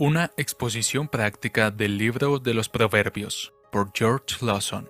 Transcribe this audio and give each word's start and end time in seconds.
Una 0.00 0.30
exposición 0.36 1.08
práctica 1.08 1.72
del 1.72 1.98
libro 1.98 2.38
de 2.38 2.54
los 2.54 2.68
Proverbios 2.68 3.52
por 3.72 3.90
George 3.92 4.36
Lawson. 4.46 4.88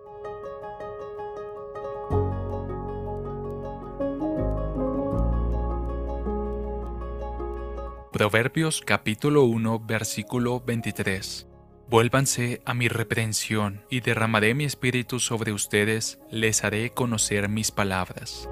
Proverbios 8.12 8.82
capítulo 8.82 9.44
1 9.44 9.80
versículo 9.86 10.61
23. 10.61 11.46
Vuélvanse 11.88 12.61
a 12.66 12.75
mi 12.75 12.88
reprensión 12.88 13.86
y 13.88 14.00
derramaré 14.00 14.52
mi 14.52 14.64
espíritu 14.64 15.20
sobre 15.20 15.52
ustedes, 15.52 16.18
les 16.30 16.64
haré 16.64 16.90
conocer 16.90 17.48
mis 17.48 17.70
palabras. 17.70 18.46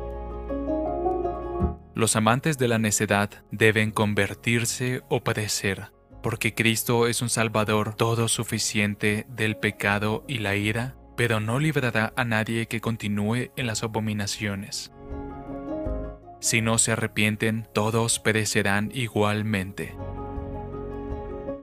Los 1.95 2.17
amantes 2.17 2.57
de 2.57 2.69
la 2.69 2.79
necedad 2.79 3.45
deben 3.51 3.91
convertirse 3.91 5.03
o 5.11 5.23
padecer 5.23 5.95
porque 6.27 6.55
Cristo 6.55 7.07
es 7.07 7.23
un 7.23 7.29
Salvador 7.29 7.95
todo 7.95 8.27
suficiente 8.27 9.27
del 9.29 9.57
pecado 9.57 10.25
y 10.27 10.39
la 10.39 10.57
ira, 10.57 10.97
pero 11.17 11.39
no 11.39 11.61
librará 11.61 12.13
a 12.17 12.25
nadie 12.25 12.67
que 12.67 12.81
continúe 12.81 13.53
en 13.55 13.69
las 13.69 13.85
abominaciones. 13.85 14.91
Si 16.41 16.63
no 16.63 16.79
se 16.79 16.91
arrepienten, 16.91 17.69
todos 17.73 18.19
perecerán 18.19 18.91
igualmente. 18.93 19.95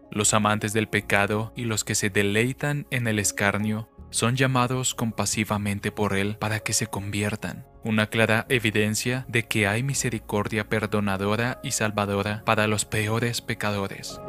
Los 0.09 0.33
amantes 0.33 0.71
del 0.71 0.87
pecado 0.87 1.51
y 1.57 1.65
los 1.65 1.83
que 1.83 1.93
se 1.93 2.09
deleitan 2.09 2.87
en 2.89 3.07
el 3.07 3.19
escarnio 3.19 3.89
son 4.11 4.37
llamados 4.37 4.95
compasivamente 4.95 5.91
por 5.91 6.15
Él 6.15 6.37
para 6.37 6.61
que 6.61 6.71
se 6.71 6.87
conviertan, 6.87 7.65
una 7.83 8.07
clara 8.07 8.45
evidencia 8.47 9.25
de 9.27 9.43
que 9.43 9.67
hay 9.67 9.83
misericordia 9.83 10.69
perdonadora 10.69 11.59
y 11.63 11.71
salvadora 11.71 12.45
para 12.45 12.67
los 12.67 12.85
peores 12.85 13.41
pecadores. 13.41 14.21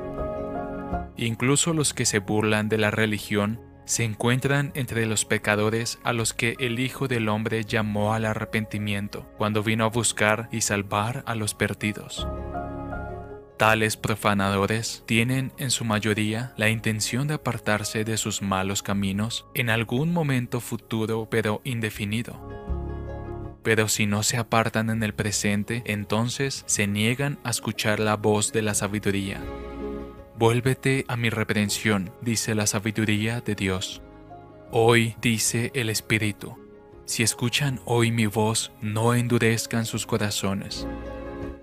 Incluso 1.17 1.73
los 1.73 1.95
que 1.95 2.07
se 2.07 2.19
burlan 2.19 2.69
de 2.69 2.79
la 2.79 2.91
religión 2.91 3.61
se 3.85 4.05
encuentran 4.05 4.73
entre 4.75 5.07
los 5.07 5.25
pecadores 5.25 5.99
a 6.03 6.13
los 6.13 6.33
que 6.33 6.57
el 6.59 6.81
Hijo 6.81 7.07
del 7.07 7.29
Hombre 7.29 7.65
llamó 7.65 8.15
al 8.15 8.25
arrepentimiento 8.25 9.27
cuando 9.37 9.63
vino 9.63 9.85
a 9.85 9.91
buscar 9.91 10.49
y 10.51 10.63
salvar 10.63 11.23
a 11.27 11.35
los 11.35 11.55
perdidos. 11.55 12.27
Tales 13.59 13.97
profanadores 13.97 15.05
tienen 15.07 15.53
en 15.59 15.71
su 15.71 15.85
mayoría 15.85 16.55
la 16.57 16.71
intención 16.71 17.29
de 17.29 17.35
apartarse 17.35 18.05
de 18.05 18.17
sus 18.17 18.43
malos 18.43 18.83
caminos 18.83 19.47
en 19.55 19.71
algún 19.71 20.13
momento 20.13 20.61
futuro 20.61 21.29
pero 21.31 21.61
indefinido. 21.63 22.41
Pero 23.63 23.89
si 23.89 24.07
no 24.07 24.23
se 24.23 24.39
apartan 24.39 24.91
en 24.91 25.03
el 25.03 25.15
presente, 25.15 25.83
entonces 25.87 26.65
se 26.67 26.87
niegan 26.87 27.39
a 27.45 27.51
escuchar 27.51 28.01
la 28.01 28.17
voz 28.17 28.53
de 28.53 28.63
la 28.63 28.75
sabiduría 28.75 29.41
Vuélvete 30.45 31.07
a 31.09 31.17
mi 31.17 31.31
reprensión, 31.31 32.13
dice 32.21 32.55
la 32.55 32.67
sabiduría 32.67 33.41
de 33.41 33.55
Dios. 33.55 34.03
Hoy 34.73 35.17
dice 35.23 35.71
el 35.73 35.89
Espíritu, 35.89 36.59
si 37.07 37.23
escuchan 37.23 37.81
hoy 37.87 38.11
mi 38.11 38.27
voz, 38.27 38.71
no 38.83 39.15
endurezcan 39.15 39.87
sus 39.87 40.05
corazones. 40.05 40.87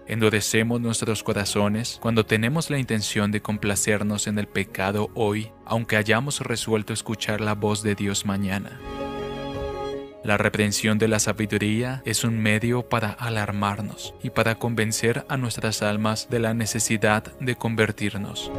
Endurecemos 0.07 0.81
nuestros 0.81 1.21
corazones 1.21 1.99
cuando 2.01 2.25
tenemos 2.25 2.71
la 2.71 2.79
intención 2.79 3.31
de 3.31 3.43
complacernos 3.43 4.25
en 4.25 4.39
el 4.39 4.47
pecado 4.47 5.11
hoy, 5.13 5.51
aunque 5.63 5.95
hayamos 5.95 6.39
resuelto 6.39 6.91
escuchar 6.91 7.39
la 7.39 7.53
voz 7.53 7.83
de 7.83 7.93
Dios 7.93 8.25
mañana. 8.25 8.79
La 10.23 10.37
reprensión 10.37 10.99
de 10.99 11.07
la 11.07 11.17
sabiduría 11.17 12.03
es 12.05 12.23
un 12.23 12.37
medio 12.37 12.87
para 12.87 13.09
alarmarnos 13.09 14.13
y 14.21 14.29
para 14.29 14.53
convencer 14.53 15.25
a 15.29 15.37
nuestras 15.37 15.81
almas 15.81 16.27
de 16.29 16.39
la 16.39 16.53
necesidad 16.53 17.23
de 17.39 17.55
convertirnos. 17.55 18.51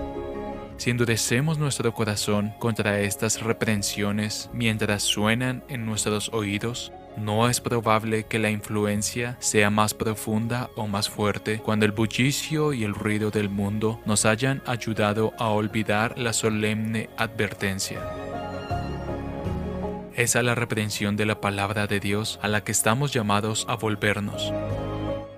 Si 0.77 0.91
endurecemos 0.91 1.59
nuestro 1.59 1.95
corazón 1.95 2.53
contra 2.59 2.99
estas 3.01 3.41
reprensiones 3.41 4.51
mientras 4.53 5.05
suenan 5.05 5.63
en 5.69 5.87
nuestros 5.87 6.31
oídos, 6.33 6.93
no 7.17 7.49
es 7.49 7.61
probable 7.61 8.25
que 8.25 8.41
la 8.41 8.51
influencia 8.51 9.37
sea 9.39 9.71
más 9.71 9.95
profunda 9.95 10.69
o 10.75 10.89
más 10.89 11.09
fuerte 11.09 11.59
cuando 11.59 11.87
el 11.87 11.93
bullicio 11.93 12.73
y 12.73 12.83
el 12.83 12.95
ruido 12.95 13.31
del 13.31 13.49
mundo 13.49 14.01
nos 14.05 14.25
hayan 14.25 14.63
ayudado 14.67 15.33
a 15.39 15.51
olvidar 15.51 16.19
la 16.19 16.33
solemne 16.33 17.09
advertencia. 17.17 18.22
Es 20.15 20.35
la 20.35 20.55
reprensión 20.55 21.17
de 21.17 21.25
la 21.25 21.41
palabra 21.41 21.87
de 21.87 21.99
Dios 21.99 22.39
a 22.43 22.49
la 22.49 22.63
que 22.63 22.73
estamos 22.73 23.15
llamados 23.15 23.65
a 23.69 23.77
volvernos. 23.77 24.53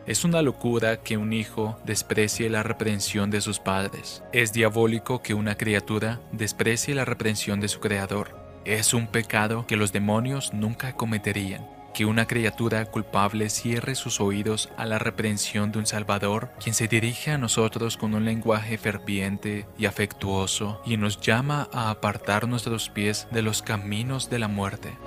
Es 0.05 0.25
una 0.25 0.43
locura 0.43 0.97
que 0.97 1.17
un 1.17 1.33
hijo 1.33 1.79
desprecie 1.85 2.51
la 2.51 2.65
reprensión 2.65 3.31
de 3.31 3.41
sus 3.41 3.61
padres. 3.61 4.25
Es 4.33 4.53
diabólico 4.53 5.23
que 5.23 5.33
una 5.33 5.57
criatura 5.57 6.21
desprecie 6.33 6.95
la 6.95 7.05
reprensión 7.05 7.61
de 7.61 7.69
su 7.69 7.79
creador. 7.79 8.37
Es 8.65 8.95
un 8.95 9.07
pecado 9.07 9.65
que 9.67 9.77
los 9.77 9.93
demonios 9.93 10.53
nunca 10.53 10.95
cometerían 10.95 11.65
que 11.95 12.05
una 12.05 12.27
criatura 12.27 12.85
culpable 12.87 13.49
cierre 13.49 13.95
sus 13.95 14.21
oídos 14.21 14.69
a 14.77 14.85
la 14.85 14.99
reprensión 14.99 15.73
de 15.73 15.79
un 15.79 15.87
Salvador, 15.87 16.51
quien 16.63 16.75
se 16.75 16.89
dirige 16.89 17.31
a 17.31 17.39
nosotros 17.39 17.97
con 17.97 18.15
un 18.15 18.25
lenguaje 18.25 18.77
ferviente 18.77 19.67
y 19.79 19.87
afectuoso 19.87 20.83
y 20.85 20.97
nos 20.99 21.21
llama 21.21 21.69
a 21.73 21.91
apartar 21.91 22.49
nuestros 22.49 22.91
pies 22.91 23.29
de 23.31 23.43
los 23.43 23.63
caminos 23.63 24.29
de 24.29 24.39
la 24.41 24.49
muerte. 24.49 24.99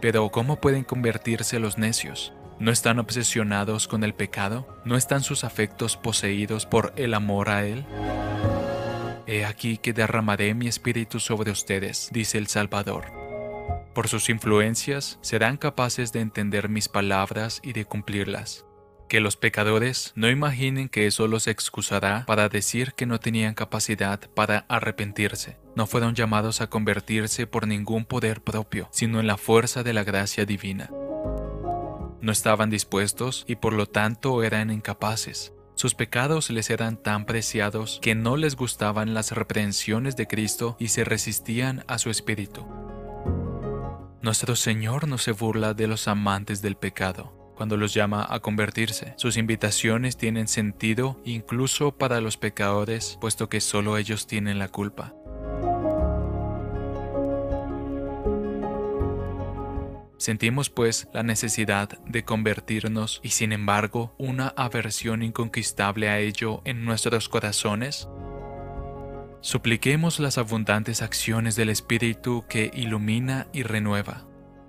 Pero 0.00 0.30
¿cómo 0.30 0.60
pueden 0.60 0.84
convertirse 0.84 1.58
los 1.58 1.76
necios? 1.76 2.32
¿No 2.58 2.70
están 2.70 2.98
obsesionados 2.98 3.88
con 3.88 4.04
el 4.04 4.14
pecado? 4.14 4.66
¿No 4.84 4.96
están 4.96 5.22
sus 5.22 5.44
afectos 5.44 5.96
poseídos 5.96 6.66
por 6.66 6.92
el 6.96 7.14
amor 7.14 7.50
a 7.50 7.66
Él? 7.66 7.84
He 9.26 9.44
aquí 9.44 9.76
que 9.76 9.92
derramaré 9.92 10.54
mi 10.54 10.68
espíritu 10.68 11.20
sobre 11.20 11.50
ustedes, 11.50 12.08
dice 12.12 12.38
el 12.38 12.46
Salvador 12.46 13.19
por 14.00 14.08
sus 14.08 14.30
influencias 14.30 15.18
serán 15.20 15.58
capaces 15.58 16.10
de 16.10 16.20
entender 16.20 16.70
mis 16.70 16.88
palabras 16.88 17.60
y 17.62 17.74
de 17.74 17.84
cumplirlas. 17.84 18.64
Que 19.10 19.20
los 19.20 19.36
pecadores 19.36 20.14
no 20.14 20.30
imaginen 20.30 20.88
que 20.88 21.06
eso 21.06 21.28
los 21.28 21.46
excusará 21.46 22.24
para 22.24 22.48
decir 22.48 22.94
que 22.94 23.04
no 23.04 23.20
tenían 23.20 23.52
capacidad 23.52 24.18
para 24.30 24.64
arrepentirse. 24.70 25.58
No 25.76 25.86
fueron 25.86 26.14
llamados 26.14 26.62
a 26.62 26.68
convertirse 26.68 27.46
por 27.46 27.66
ningún 27.66 28.06
poder 28.06 28.40
propio, 28.40 28.88
sino 28.90 29.20
en 29.20 29.26
la 29.26 29.36
fuerza 29.36 29.82
de 29.82 29.92
la 29.92 30.02
gracia 30.02 30.46
divina. 30.46 30.88
No 32.22 32.32
estaban 32.32 32.70
dispuestos 32.70 33.44
y 33.46 33.56
por 33.56 33.74
lo 33.74 33.84
tanto 33.84 34.42
eran 34.42 34.70
incapaces. 34.70 35.52
Sus 35.74 35.94
pecados 35.94 36.48
les 36.48 36.70
eran 36.70 36.96
tan 36.96 37.26
preciados 37.26 37.98
que 38.00 38.14
no 38.14 38.38
les 38.38 38.56
gustaban 38.56 39.12
las 39.12 39.32
reprensiones 39.32 40.16
de 40.16 40.26
Cristo 40.26 40.76
y 40.78 40.88
se 40.88 41.04
resistían 41.04 41.84
a 41.86 41.98
su 41.98 42.08
espíritu. 42.08 42.79
Nuestro 44.22 44.54
Señor 44.54 45.08
no 45.08 45.16
se 45.16 45.32
burla 45.32 45.72
de 45.72 45.86
los 45.86 46.06
amantes 46.06 46.60
del 46.60 46.76
pecado 46.76 47.40
cuando 47.56 47.76
los 47.76 47.94
llama 47.94 48.26
a 48.28 48.40
convertirse. 48.40 49.14
Sus 49.16 49.36
invitaciones 49.36 50.16
tienen 50.16 50.48
sentido 50.48 51.20
incluso 51.24 51.92
para 51.92 52.20
los 52.20 52.38
pecadores, 52.38 53.18
puesto 53.20 53.48
que 53.48 53.60
solo 53.60 53.96
ellos 53.98 54.26
tienen 54.26 54.58
la 54.58 54.68
culpa. 54.68 55.14
Sentimos 60.16 60.68
pues 60.68 61.08
la 61.14 61.22
necesidad 61.22 61.98
de 62.06 62.24
convertirnos 62.24 63.20
y 63.22 63.30
sin 63.30 63.52
embargo 63.52 64.14
una 64.18 64.48
aversión 64.56 65.22
inconquistable 65.22 66.10
a 66.10 66.18
ello 66.18 66.60
en 66.66 66.84
nuestros 66.84 67.30
corazones. 67.30 68.06
Supliquemos 69.42 70.20
las 70.20 70.36
abundantes 70.36 71.00
acciones 71.00 71.56
del 71.56 71.70
Espíritu 71.70 72.44
que 72.46 72.70
ilumina 72.74 73.46
y 73.54 73.62
renueva. 73.62 74.26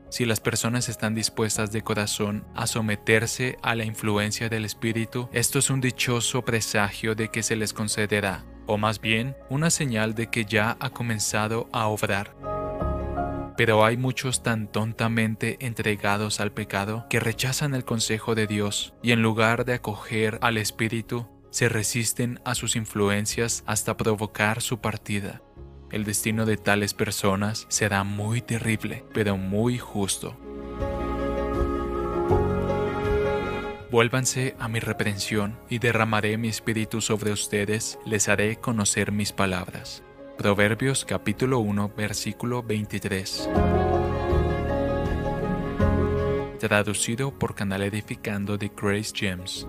Si 0.09 0.23
las 0.25 0.39
personas 0.39 0.87
están 0.87 1.13
dispuestas 1.13 1.73
de 1.73 1.81
corazón 1.81 2.45
a 2.55 2.67
someterse 2.67 3.57
a 3.63 3.75
la 3.75 3.83
influencia 3.83 4.47
del 4.47 4.63
Espíritu, 4.63 5.27
esto 5.33 5.59
es 5.59 5.69
un 5.69 5.81
dichoso 5.81 6.43
presagio 6.43 7.15
de 7.15 7.27
que 7.27 7.43
se 7.43 7.57
les 7.57 7.73
concederá, 7.73 8.45
o 8.65 8.77
más 8.77 9.01
bien 9.01 9.35
una 9.49 9.69
señal 9.69 10.15
de 10.15 10.27
que 10.27 10.45
ya 10.45 10.77
ha 10.79 10.89
comenzado 10.91 11.67
a 11.73 11.87
obrar. 11.87 12.33
Pero 13.57 13.83
hay 13.83 13.97
muchos 13.97 14.41
tan 14.41 14.71
tontamente 14.71 15.57
entregados 15.59 16.39
al 16.39 16.53
pecado 16.53 17.07
que 17.09 17.19
rechazan 17.19 17.73
el 17.73 17.83
consejo 17.83 18.35
de 18.35 18.47
Dios 18.47 18.93
y 19.03 19.11
en 19.11 19.21
lugar 19.21 19.65
de 19.65 19.73
acoger 19.73 20.39
al 20.41 20.57
Espíritu, 20.57 21.27
se 21.51 21.69
resisten 21.69 22.39
a 22.45 22.55
sus 22.55 22.75
influencias 22.75 23.63
hasta 23.67 23.97
provocar 23.97 24.61
su 24.61 24.79
partida. 24.79 25.41
El 25.91 26.05
destino 26.05 26.45
de 26.45 26.57
tales 26.57 26.93
personas 26.93 27.65
será 27.69 28.03
muy 28.03 28.41
terrible, 28.41 29.03
pero 29.13 29.37
muy 29.37 29.77
justo. 29.77 30.37
Vuélvanse 33.91 34.55
a 34.57 34.69
mi 34.69 34.79
reprensión 34.79 35.59
y 35.69 35.79
derramaré 35.79 36.37
mi 36.37 36.47
espíritu 36.47 37.01
sobre 37.01 37.33
ustedes, 37.33 37.99
les 38.05 38.29
haré 38.29 38.55
conocer 38.55 39.11
mis 39.11 39.33
palabras. 39.33 40.01
Proverbios 40.37 41.03
capítulo 41.03 41.59
1 41.59 41.91
versículo 41.97 42.63
23. 42.63 43.49
Traducido 46.57 47.37
por 47.37 47.53
Canal 47.53 47.81
Edificando 47.83 48.57
de 48.57 48.71
Grace 48.73 49.11
James. 49.13 49.67